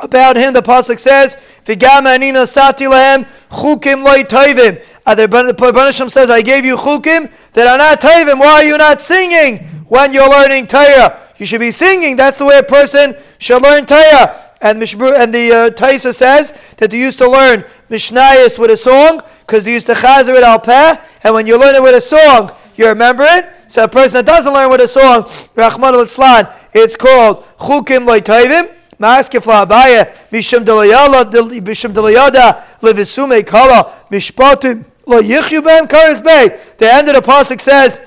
About 0.00 0.36
him, 0.36 0.54
the 0.54 0.62
pasuk 0.62 1.00
says, 1.00 1.36
"V'gama 1.66 2.14
anina 2.14 2.46
sati 2.46 2.84
lahem 2.84 3.26
chukim 3.50 4.04
loy 4.04 4.22
toivim." 4.22 4.80
The 5.04 5.26
Banisham 5.26 6.08
says, 6.08 6.30
"I 6.30 6.40
gave 6.40 6.64
you 6.64 6.76
chukim 6.76 7.30
that 7.52 7.66
are 7.66 7.78
not 7.78 8.00
toivim. 8.00 8.38
Why 8.38 8.62
are 8.62 8.64
you 8.64 8.78
not 8.78 9.00
singing 9.00 9.58
when 9.88 10.12
you're 10.12 10.28
learning 10.28 10.66
Torah? 10.66 11.18
You 11.38 11.46
should 11.46 11.60
be 11.60 11.70
singing. 11.70 12.16
That's 12.16 12.38
the 12.38 12.44
way 12.44 12.58
a 12.58 12.62
person 12.62 13.14
should 13.38 13.62
learn 13.62 13.86
Torah." 13.86 14.50
And, 14.62 14.80
Mishbru, 14.80 15.18
and 15.18 15.34
the 15.34 15.52
uh, 15.52 15.70
Taisa 15.70 16.12
says 16.12 16.52
that 16.76 16.90
they 16.90 16.98
used 16.98 17.18
to 17.18 17.30
learn 17.30 17.64
Mishnayis 17.88 18.58
with 18.58 18.70
a 18.70 18.76
song 18.76 19.22
because 19.46 19.64
they 19.64 19.72
used 19.72 19.86
to 19.86 19.94
chazer 19.94 20.36
it 20.36 20.42
al 20.42 20.58
peh. 20.58 20.96
And 21.24 21.32
when 21.32 21.46
you 21.46 21.58
learn 21.58 21.74
it 21.74 21.82
with 21.82 21.94
a 21.94 22.00
song, 22.00 22.52
you 22.76 22.86
remember 22.86 23.24
it. 23.26 23.54
So 23.68 23.84
a 23.84 23.88
person 23.88 24.16
that 24.16 24.26
doesn't 24.26 24.52
learn 24.52 24.70
with 24.70 24.82
a 24.82 24.88
song, 24.88 25.30
Rahman 25.54 25.94
al 25.94 26.02
it's 26.02 26.96
called 26.96 27.44
Chukim 27.58 28.06
Loy 28.06 28.20
Toivim. 28.20 28.76
Maskef 29.00 29.46
Abaya, 29.46 30.12
Mishum 30.30 30.62
Mishum 30.62 31.94
Delayada, 31.94 32.62
Levisume 32.82 33.46
Kala, 33.46 33.94
Mishpatim, 34.10 34.84
Bay. 35.10 36.60
The 36.78 36.92
end 36.92 37.08
of 37.08 37.14
the 37.14 37.20
Pasuk 37.20 37.60
says, 37.60 37.98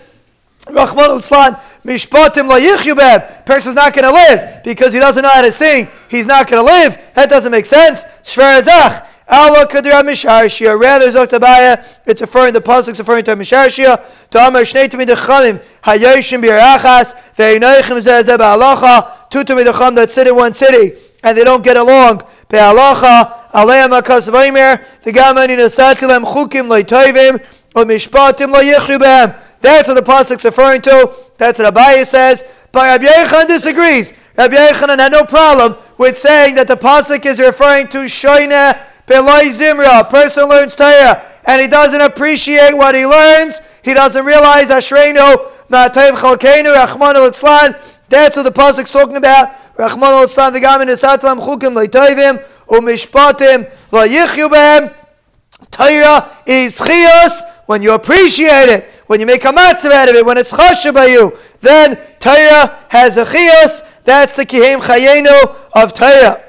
Rahman 0.70 1.12
al 1.12 1.22
Slan, 1.22 1.58
Mishpatim 1.84 2.48
Lo 2.48 2.60
Yichyu. 2.60 3.46
Person's 3.46 3.76
not 3.76 3.94
going 3.94 4.06
to 4.06 4.12
live 4.12 4.64
because 4.64 4.94
he 4.94 5.00
doesn't 5.00 5.22
know 5.22 5.30
how 5.30 5.42
to 5.42 5.52
sing. 5.52 5.90
He's 6.10 6.26
not 6.26 6.50
going 6.50 6.66
to 6.66 6.72
live. 6.72 6.98
That 7.16 7.30
doesn't 7.30 7.52
make 7.52 7.66
sense. 7.66 8.06
Shver 8.24 8.62
Ezach. 8.62 9.08
Allah 9.28 9.68
Kadir 9.68 9.94
Misharshia. 9.94 10.80
Rather, 10.80 11.08
Zoktabaya, 11.08 11.84
it's 12.06 12.22
referring, 12.22 12.54
the 12.54 12.62
Pasuk's 12.62 13.00
referring 13.00 13.24
to 13.26 13.36
Misharshia. 13.36 14.30
To 14.30 14.40
Amar 14.40 14.62
Shnei 14.62 14.88
Tamid 14.88 15.08
Chalim, 15.16 15.62
Hayoshim 15.84 16.44
Birachas, 16.44 17.14
Ve'inoichim 17.36 18.00
Zezeh 18.02 18.38
Ba'alacha, 18.38 19.30
two 19.30 19.44
Tamid 19.44 19.66
Chacham 19.66 19.96
that 19.96 20.12
sit 20.12 20.28
in 20.28 20.36
one 20.36 20.54
city, 20.54 20.98
and 21.24 21.38
they 21.38 21.44
don't 21.44 21.64
get 21.64 21.78
along. 21.78 22.22
Be'alacha, 22.50 23.43
That's 29.64 29.88
what 29.88 29.96
the 29.96 30.02
Pasuk's 30.02 30.44
referring 30.44 30.82
to. 30.82 31.14
That's 31.38 31.60
what 31.60 31.74
Abaye 31.74 32.06
says. 32.06 32.44
But 32.72 32.82
Rabbi 32.82 33.06
Yechon 33.06 33.48
disagrees. 33.48 34.14
Rabbi 34.36 34.56
Yechanan 34.56 35.00
had 35.00 35.12
no 35.12 35.24
problem 35.24 35.76
with 35.98 36.18
saying 36.18 36.56
that 36.56 36.68
the 36.68 36.76
Pasuk 36.76 37.26
is 37.26 37.40
referring 37.40 37.88
to 37.90 38.00
Shoineh 38.00 38.80
Belay 39.06 39.50
Zimra, 39.50 40.02
a 40.02 40.04
person 40.06 40.48
learns 40.48 40.76
Torah 40.76 41.22
and 41.46 41.62
he 41.62 41.68
doesn't 41.68 42.02
appreciate 42.02 42.74
what 42.74 42.96
he 42.96 43.06
learns. 43.06 43.60
He 43.84 43.94
doesn't 43.94 44.26
realize 44.26 44.70
Ashreinu, 44.70 45.52
Ma'atayv 45.70 46.14
Chalkeinu, 46.14 46.74
Rahman 46.74 47.18
al 47.18 47.32
That's 48.10 48.38
what 48.38 48.44
the 48.44 48.52
Pasuk's 48.52 48.92
talking 48.92 49.18
about. 49.18 49.50
Rahman 49.78 50.04
al 50.04 50.26
Islan, 50.26 50.54
Vigamin 50.54 50.88
Esatlam, 50.88 51.40
Chukim, 51.40 51.76
Leitoivim, 51.76 52.44
Umishpatim, 52.74 53.72
La 53.92 54.06
Yichyu 54.06 54.94
Torah 55.70 56.38
is 56.46 56.78
Chios 56.78 57.44
when 57.68 57.82
you 57.82 57.94
appreciate 57.94 58.70
it, 58.70 58.90
when 59.08 59.20
you 59.20 59.26
make 59.26 59.46
a 59.46 59.50
matzav 59.50 59.92
out 59.92 60.10
of 60.10 60.16
it, 60.16 60.26
when 60.26 60.38
it's 60.38 60.52
chasha 60.52 60.94
by 60.94 61.06
you. 61.06 61.38
Then 61.62 61.98
Torah 62.20 62.80
has 62.90 63.18
a 63.18 63.26
Chios. 63.26 63.84
That's 64.04 64.36
the 64.36 64.46
Kihem 64.46 64.82
Chayenu 64.82 65.56
of 65.74 65.94
Torah. 65.94 66.44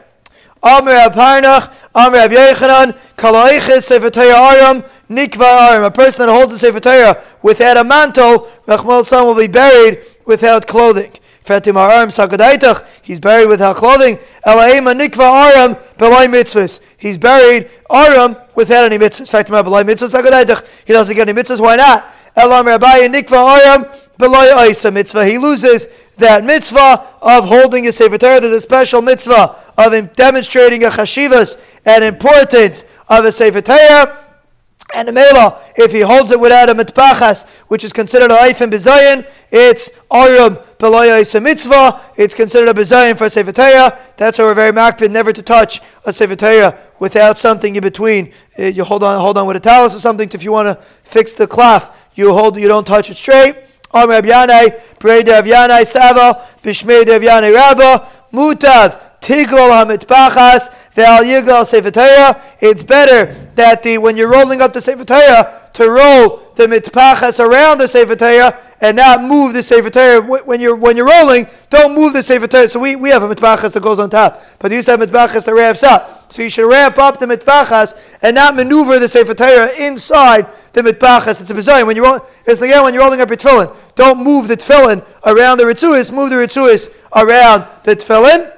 Amr 0.63 0.93
Aparnach, 0.93 1.73
Amr 1.95 2.17
Rabbi 2.17 2.35
Yechanan, 2.35 2.99
Kalaichis 3.17 3.83
Sefer 3.83 4.11
Aram, 4.19 4.83
Nikva 5.11 5.73
Aram. 5.73 5.85
A 5.85 5.91
person 5.91 6.27
that 6.27 6.33
holds 6.33 6.55
a 6.55 6.59
Sefer 6.59 6.81
Torah 6.81 7.23
without 7.43 7.77
a 7.77 7.85
mantle, 7.85 8.51
Rachmal 8.67 9.05
Sam 9.05 9.27
will 9.27 9.37
be 9.37 9.47
buried 9.47 10.03
without 10.25 10.67
clothing. 10.67 11.13
Fatim 11.45 11.77
Aram 11.77 12.09
Sakadaitach, 12.09 12.87
he's 13.03 13.21
buried 13.21 13.49
without 13.49 13.77
clothing. 13.77 14.17
Elaima 14.47 14.99
Nikva 14.99 15.55
Aram, 15.55 15.77
Belay 15.99 16.27
Mitzvahs. 16.27 16.81
He's 16.97 17.19
buried 17.19 17.71
Aram 17.91 18.37
without 18.55 18.85
any 18.91 18.97
mitzvahs. 18.97 19.31
Fatim 19.31 19.63
Belai 19.63 19.85
Mitzvahs 19.85 20.15
Sakadaitach, 20.15 20.67
he 20.87 20.95
doesn't 20.95 21.15
get 21.15 21.29
any 21.29 21.39
mitzvahs, 21.39 21.61
why 21.61 21.77
not? 21.77 22.07
Elam 22.35 22.67
Rabbi 22.67 23.07
Nikva 23.09 23.61
Aram, 23.61 23.85
Belay 24.19 24.71
Isa 24.71 24.91
Mitzvah. 24.91 25.27
He 25.27 25.37
loses 25.37 25.87
that 26.17 26.45
mitzvah 26.45 27.07
of 27.21 27.45
holding 27.45 27.87
a 27.89 27.93
Sefer 27.93 28.17
Torah. 28.17 28.41
There's 28.41 28.53
a 28.53 28.61
special 28.61 29.03
mitzvah 29.03 29.57
of 29.77 30.17
demonstrating 30.17 30.85
a 30.85 30.89
chashivas 30.89 31.61
and 31.85 32.05
importance 32.05 32.85
of 33.09 33.27
a 33.27 33.33
Sefer 33.33 33.61
Torah. 33.61 34.24
And 34.95 35.13
mela, 35.13 35.61
if 35.77 35.93
he 35.93 36.01
holds 36.01 36.31
it 36.31 36.39
without 36.39 36.71
a 36.71 36.75
mitpachas, 36.75 37.47
which 37.69 37.83
is 37.83 37.93
considered 37.93 38.31
a 38.31 38.37
eifim 38.37 38.71
bizayin, 38.71 39.27
it's 39.51 39.91
arum 40.13 40.57
beloya 40.79 41.43
mitzvah. 41.43 42.01
It's 42.17 42.35
considered 42.35 42.69
a 42.69 42.75
bizayin 42.75 43.17
for 43.19 43.25
a 43.25 43.99
That's 44.17 44.39
why 44.39 44.45
we're 44.45 44.55
very 44.55 44.73
makpid 44.73 45.11
never 45.11 45.33
to 45.33 45.43
touch 45.43 45.81
a 46.05 46.13
sefer 46.13 46.79
without 46.99 47.39
something 47.39 47.75
in 47.75 47.83
between. 47.83 48.33
Uh, 48.59 48.65
you 48.65 48.85
hold 48.85 49.03
on, 49.03 49.21
hold 49.21 49.37
on 49.37 49.47
with 49.47 49.57
a 49.57 49.61
talus 49.61 49.97
or 49.97 50.01
something. 50.01 50.31
If 50.33 50.45
you 50.45 50.53
want 50.53 50.67
to 50.67 50.85
fix 51.03 51.35
the 51.35 51.47
cloth, 51.47 51.97
you 52.15 52.33
hold, 52.33 52.59
you 52.59 52.69
don't 52.69 52.87
touch 52.87 53.11
it 53.11 53.17
straight. 53.17 53.57
Am 53.93 54.11
Rab 54.11 54.25
Yanai, 54.25 54.81
Brei 54.99 55.23
Rav 55.27 55.45
Yanai 55.45 55.87
Sava, 55.87 56.45
Bishmei 56.63 57.07
Rav 57.07 57.23
Yanai 57.23 57.55
Rabba, 57.55 58.09
Mutav, 58.33 59.01
Tiglol 59.21 59.71
HaMitpachas, 59.71 60.73
It's 60.97 62.83
better 62.83 63.35
that 63.57 63.83
the 63.83 63.99
when 63.99 64.17
you're 64.17 64.31
rolling 64.31 64.61
up 64.63 64.73
the 64.73 64.81
Sefer 64.81 65.05
Torah 65.05 65.71
to 65.73 65.91
roll 65.91 66.53
the 66.55 66.67
mitpachas 66.67 67.41
around 67.41 67.79
the 67.79 67.89
Sefer 67.89 68.15
Torah 68.15 68.57
and 68.81 68.97
not 68.97 69.23
move 69.23 69.55
the 69.55 69.63
Sefer 69.63 69.91
Torah 69.91 70.21
when 70.23 70.61
you're 70.61 70.77
when 70.77 70.97
you're 70.97 71.09
rolling. 71.09 71.49
Don't 71.69 71.95
move 71.95 72.13
the 72.13 72.23
Sefer 72.23 72.47
Torah. 72.47 72.69
So 72.69 72.79
we, 72.79 72.95
we 72.95 73.11
have 73.11 73.23
a 73.23 73.35
mitpachas 73.35 73.73
that 73.73 73.83
goes 73.83 73.99
on 73.99 74.09
top, 74.09 74.41
but 74.61 74.71
you 74.71 74.77
used 74.77 74.87
to 74.87 74.93
have 74.93 75.01
mitpachas 75.01 75.45
that 75.45 75.55
ramps 75.55 75.83
up. 75.83 76.33
So 76.33 76.43
you 76.43 76.51
should 76.51 76.69
ramp 76.69 76.99
up 76.99 77.19
the 77.19 77.27
mitpachas 77.27 77.99
and 78.23 78.37
not 78.37 78.55
maneuver 78.55 78.99
the 78.99 79.09
Sefer 79.09 79.35
Torah 79.35 79.71
inside 79.81 80.47
the 80.75 80.83
mitpachas. 80.83 81.41
It's 81.41 81.51
a 81.51 81.55
bizarre. 81.55 81.85
When 81.85 81.97
you're 81.97 82.23
it's 82.47 82.61
again 82.61 82.85
when 82.85 82.95
you're 82.95 83.03
rolling 83.03 83.21
up 83.21 83.29
your 83.29 83.37
tefillin, 83.37 83.75
don't 83.97 84.23
move 84.23 84.47
the 84.47 84.57
tefillin 84.57 85.05
around 85.27 85.59
the 85.59 85.65
ritzuis. 85.65 86.13
Move 86.13 86.31
the 86.31 86.37
ritzuis 86.37 86.89
around 87.17 87.67
the 87.83 87.97
tefillin. 87.97 88.53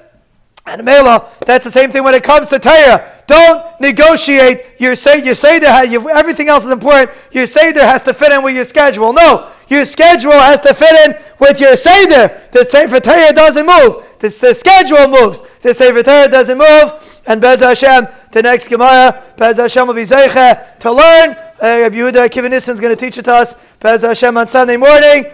And 0.66 0.85
Mela, 0.85 1.28
that's 1.46 1.64
the 1.64 1.70
same 1.70 1.92
thing 1.92 2.02
when 2.02 2.14
it 2.14 2.25
comes 2.25 2.49
to 2.49 2.58
Torah. 2.58 3.08
Don't 3.28 3.80
negotiate 3.80 4.64
your 4.78 4.96
say 4.96 5.23
your 5.25 5.37
seder. 5.37 5.66
Everything 5.66 6.49
else 6.49 6.64
is 6.64 6.73
important. 6.73 7.11
Your 7.30 7.46
seder 7.46 7.82
has 7.82 8.02
to 8.02 8.12
fit 8.12 8.32
in 8.32 8.42
with 8.42 8.56
your 8.56 8.64
schedule. 8.64 9.12
No, 9.12 9.50
your 9.68 9.85
schedule 9.85 10.32
has 10.32 10.61
to 10.62 10.75
fit 10.75 11.08
in 11.08 11.16
with 11.38 11.61
your 11.61 11.76
seder. 11.76 12.40
The 12.50 12.64
sefer 12.64 12.99
Torah 12.99 13.32
doesn't 13.32 13.64
move. 13.66 14.04
The, 14.18 14.28
the 14.28 14.54
schedule 14.54 15.08
moves. 15.08 15.42
The 15.61 15.73
sefer 15.73 16.02
Torah 16.02 16.28
doesn't 16.28 16.58
move. 16.58 17.20
And 17.28 17.40
Bez 17.40 17.61
Hashem, 17.61 18.06
the 18.32 18.42
next 18.42 18.68
Gemara, 18.68 19.23
Bez 19.37 19.56
Hashem 19.56 19.87
will 19.87 19.94
be 19.94 20.02
zeicha 20.02 20.78
to 20.78 20.92
learn. 20.92 21.30
Uh, 21.30 21.80
Rabbi 21.82 21.96
Yehuda 21.96 22.28
Kivanissen 22.28 22.75
is 22.75 22.80
going 22.80 22.94
to 22.94 23.00
teach 23.00 23.18
it 23.18 23.25
to 23.25 23.32
us. 23.32 23.54
Bez 23.80 24.02
Hashem 24.02 24.37
on 24.37 24.46
Sunday 24.46 24.76
morning. 24.76 25.26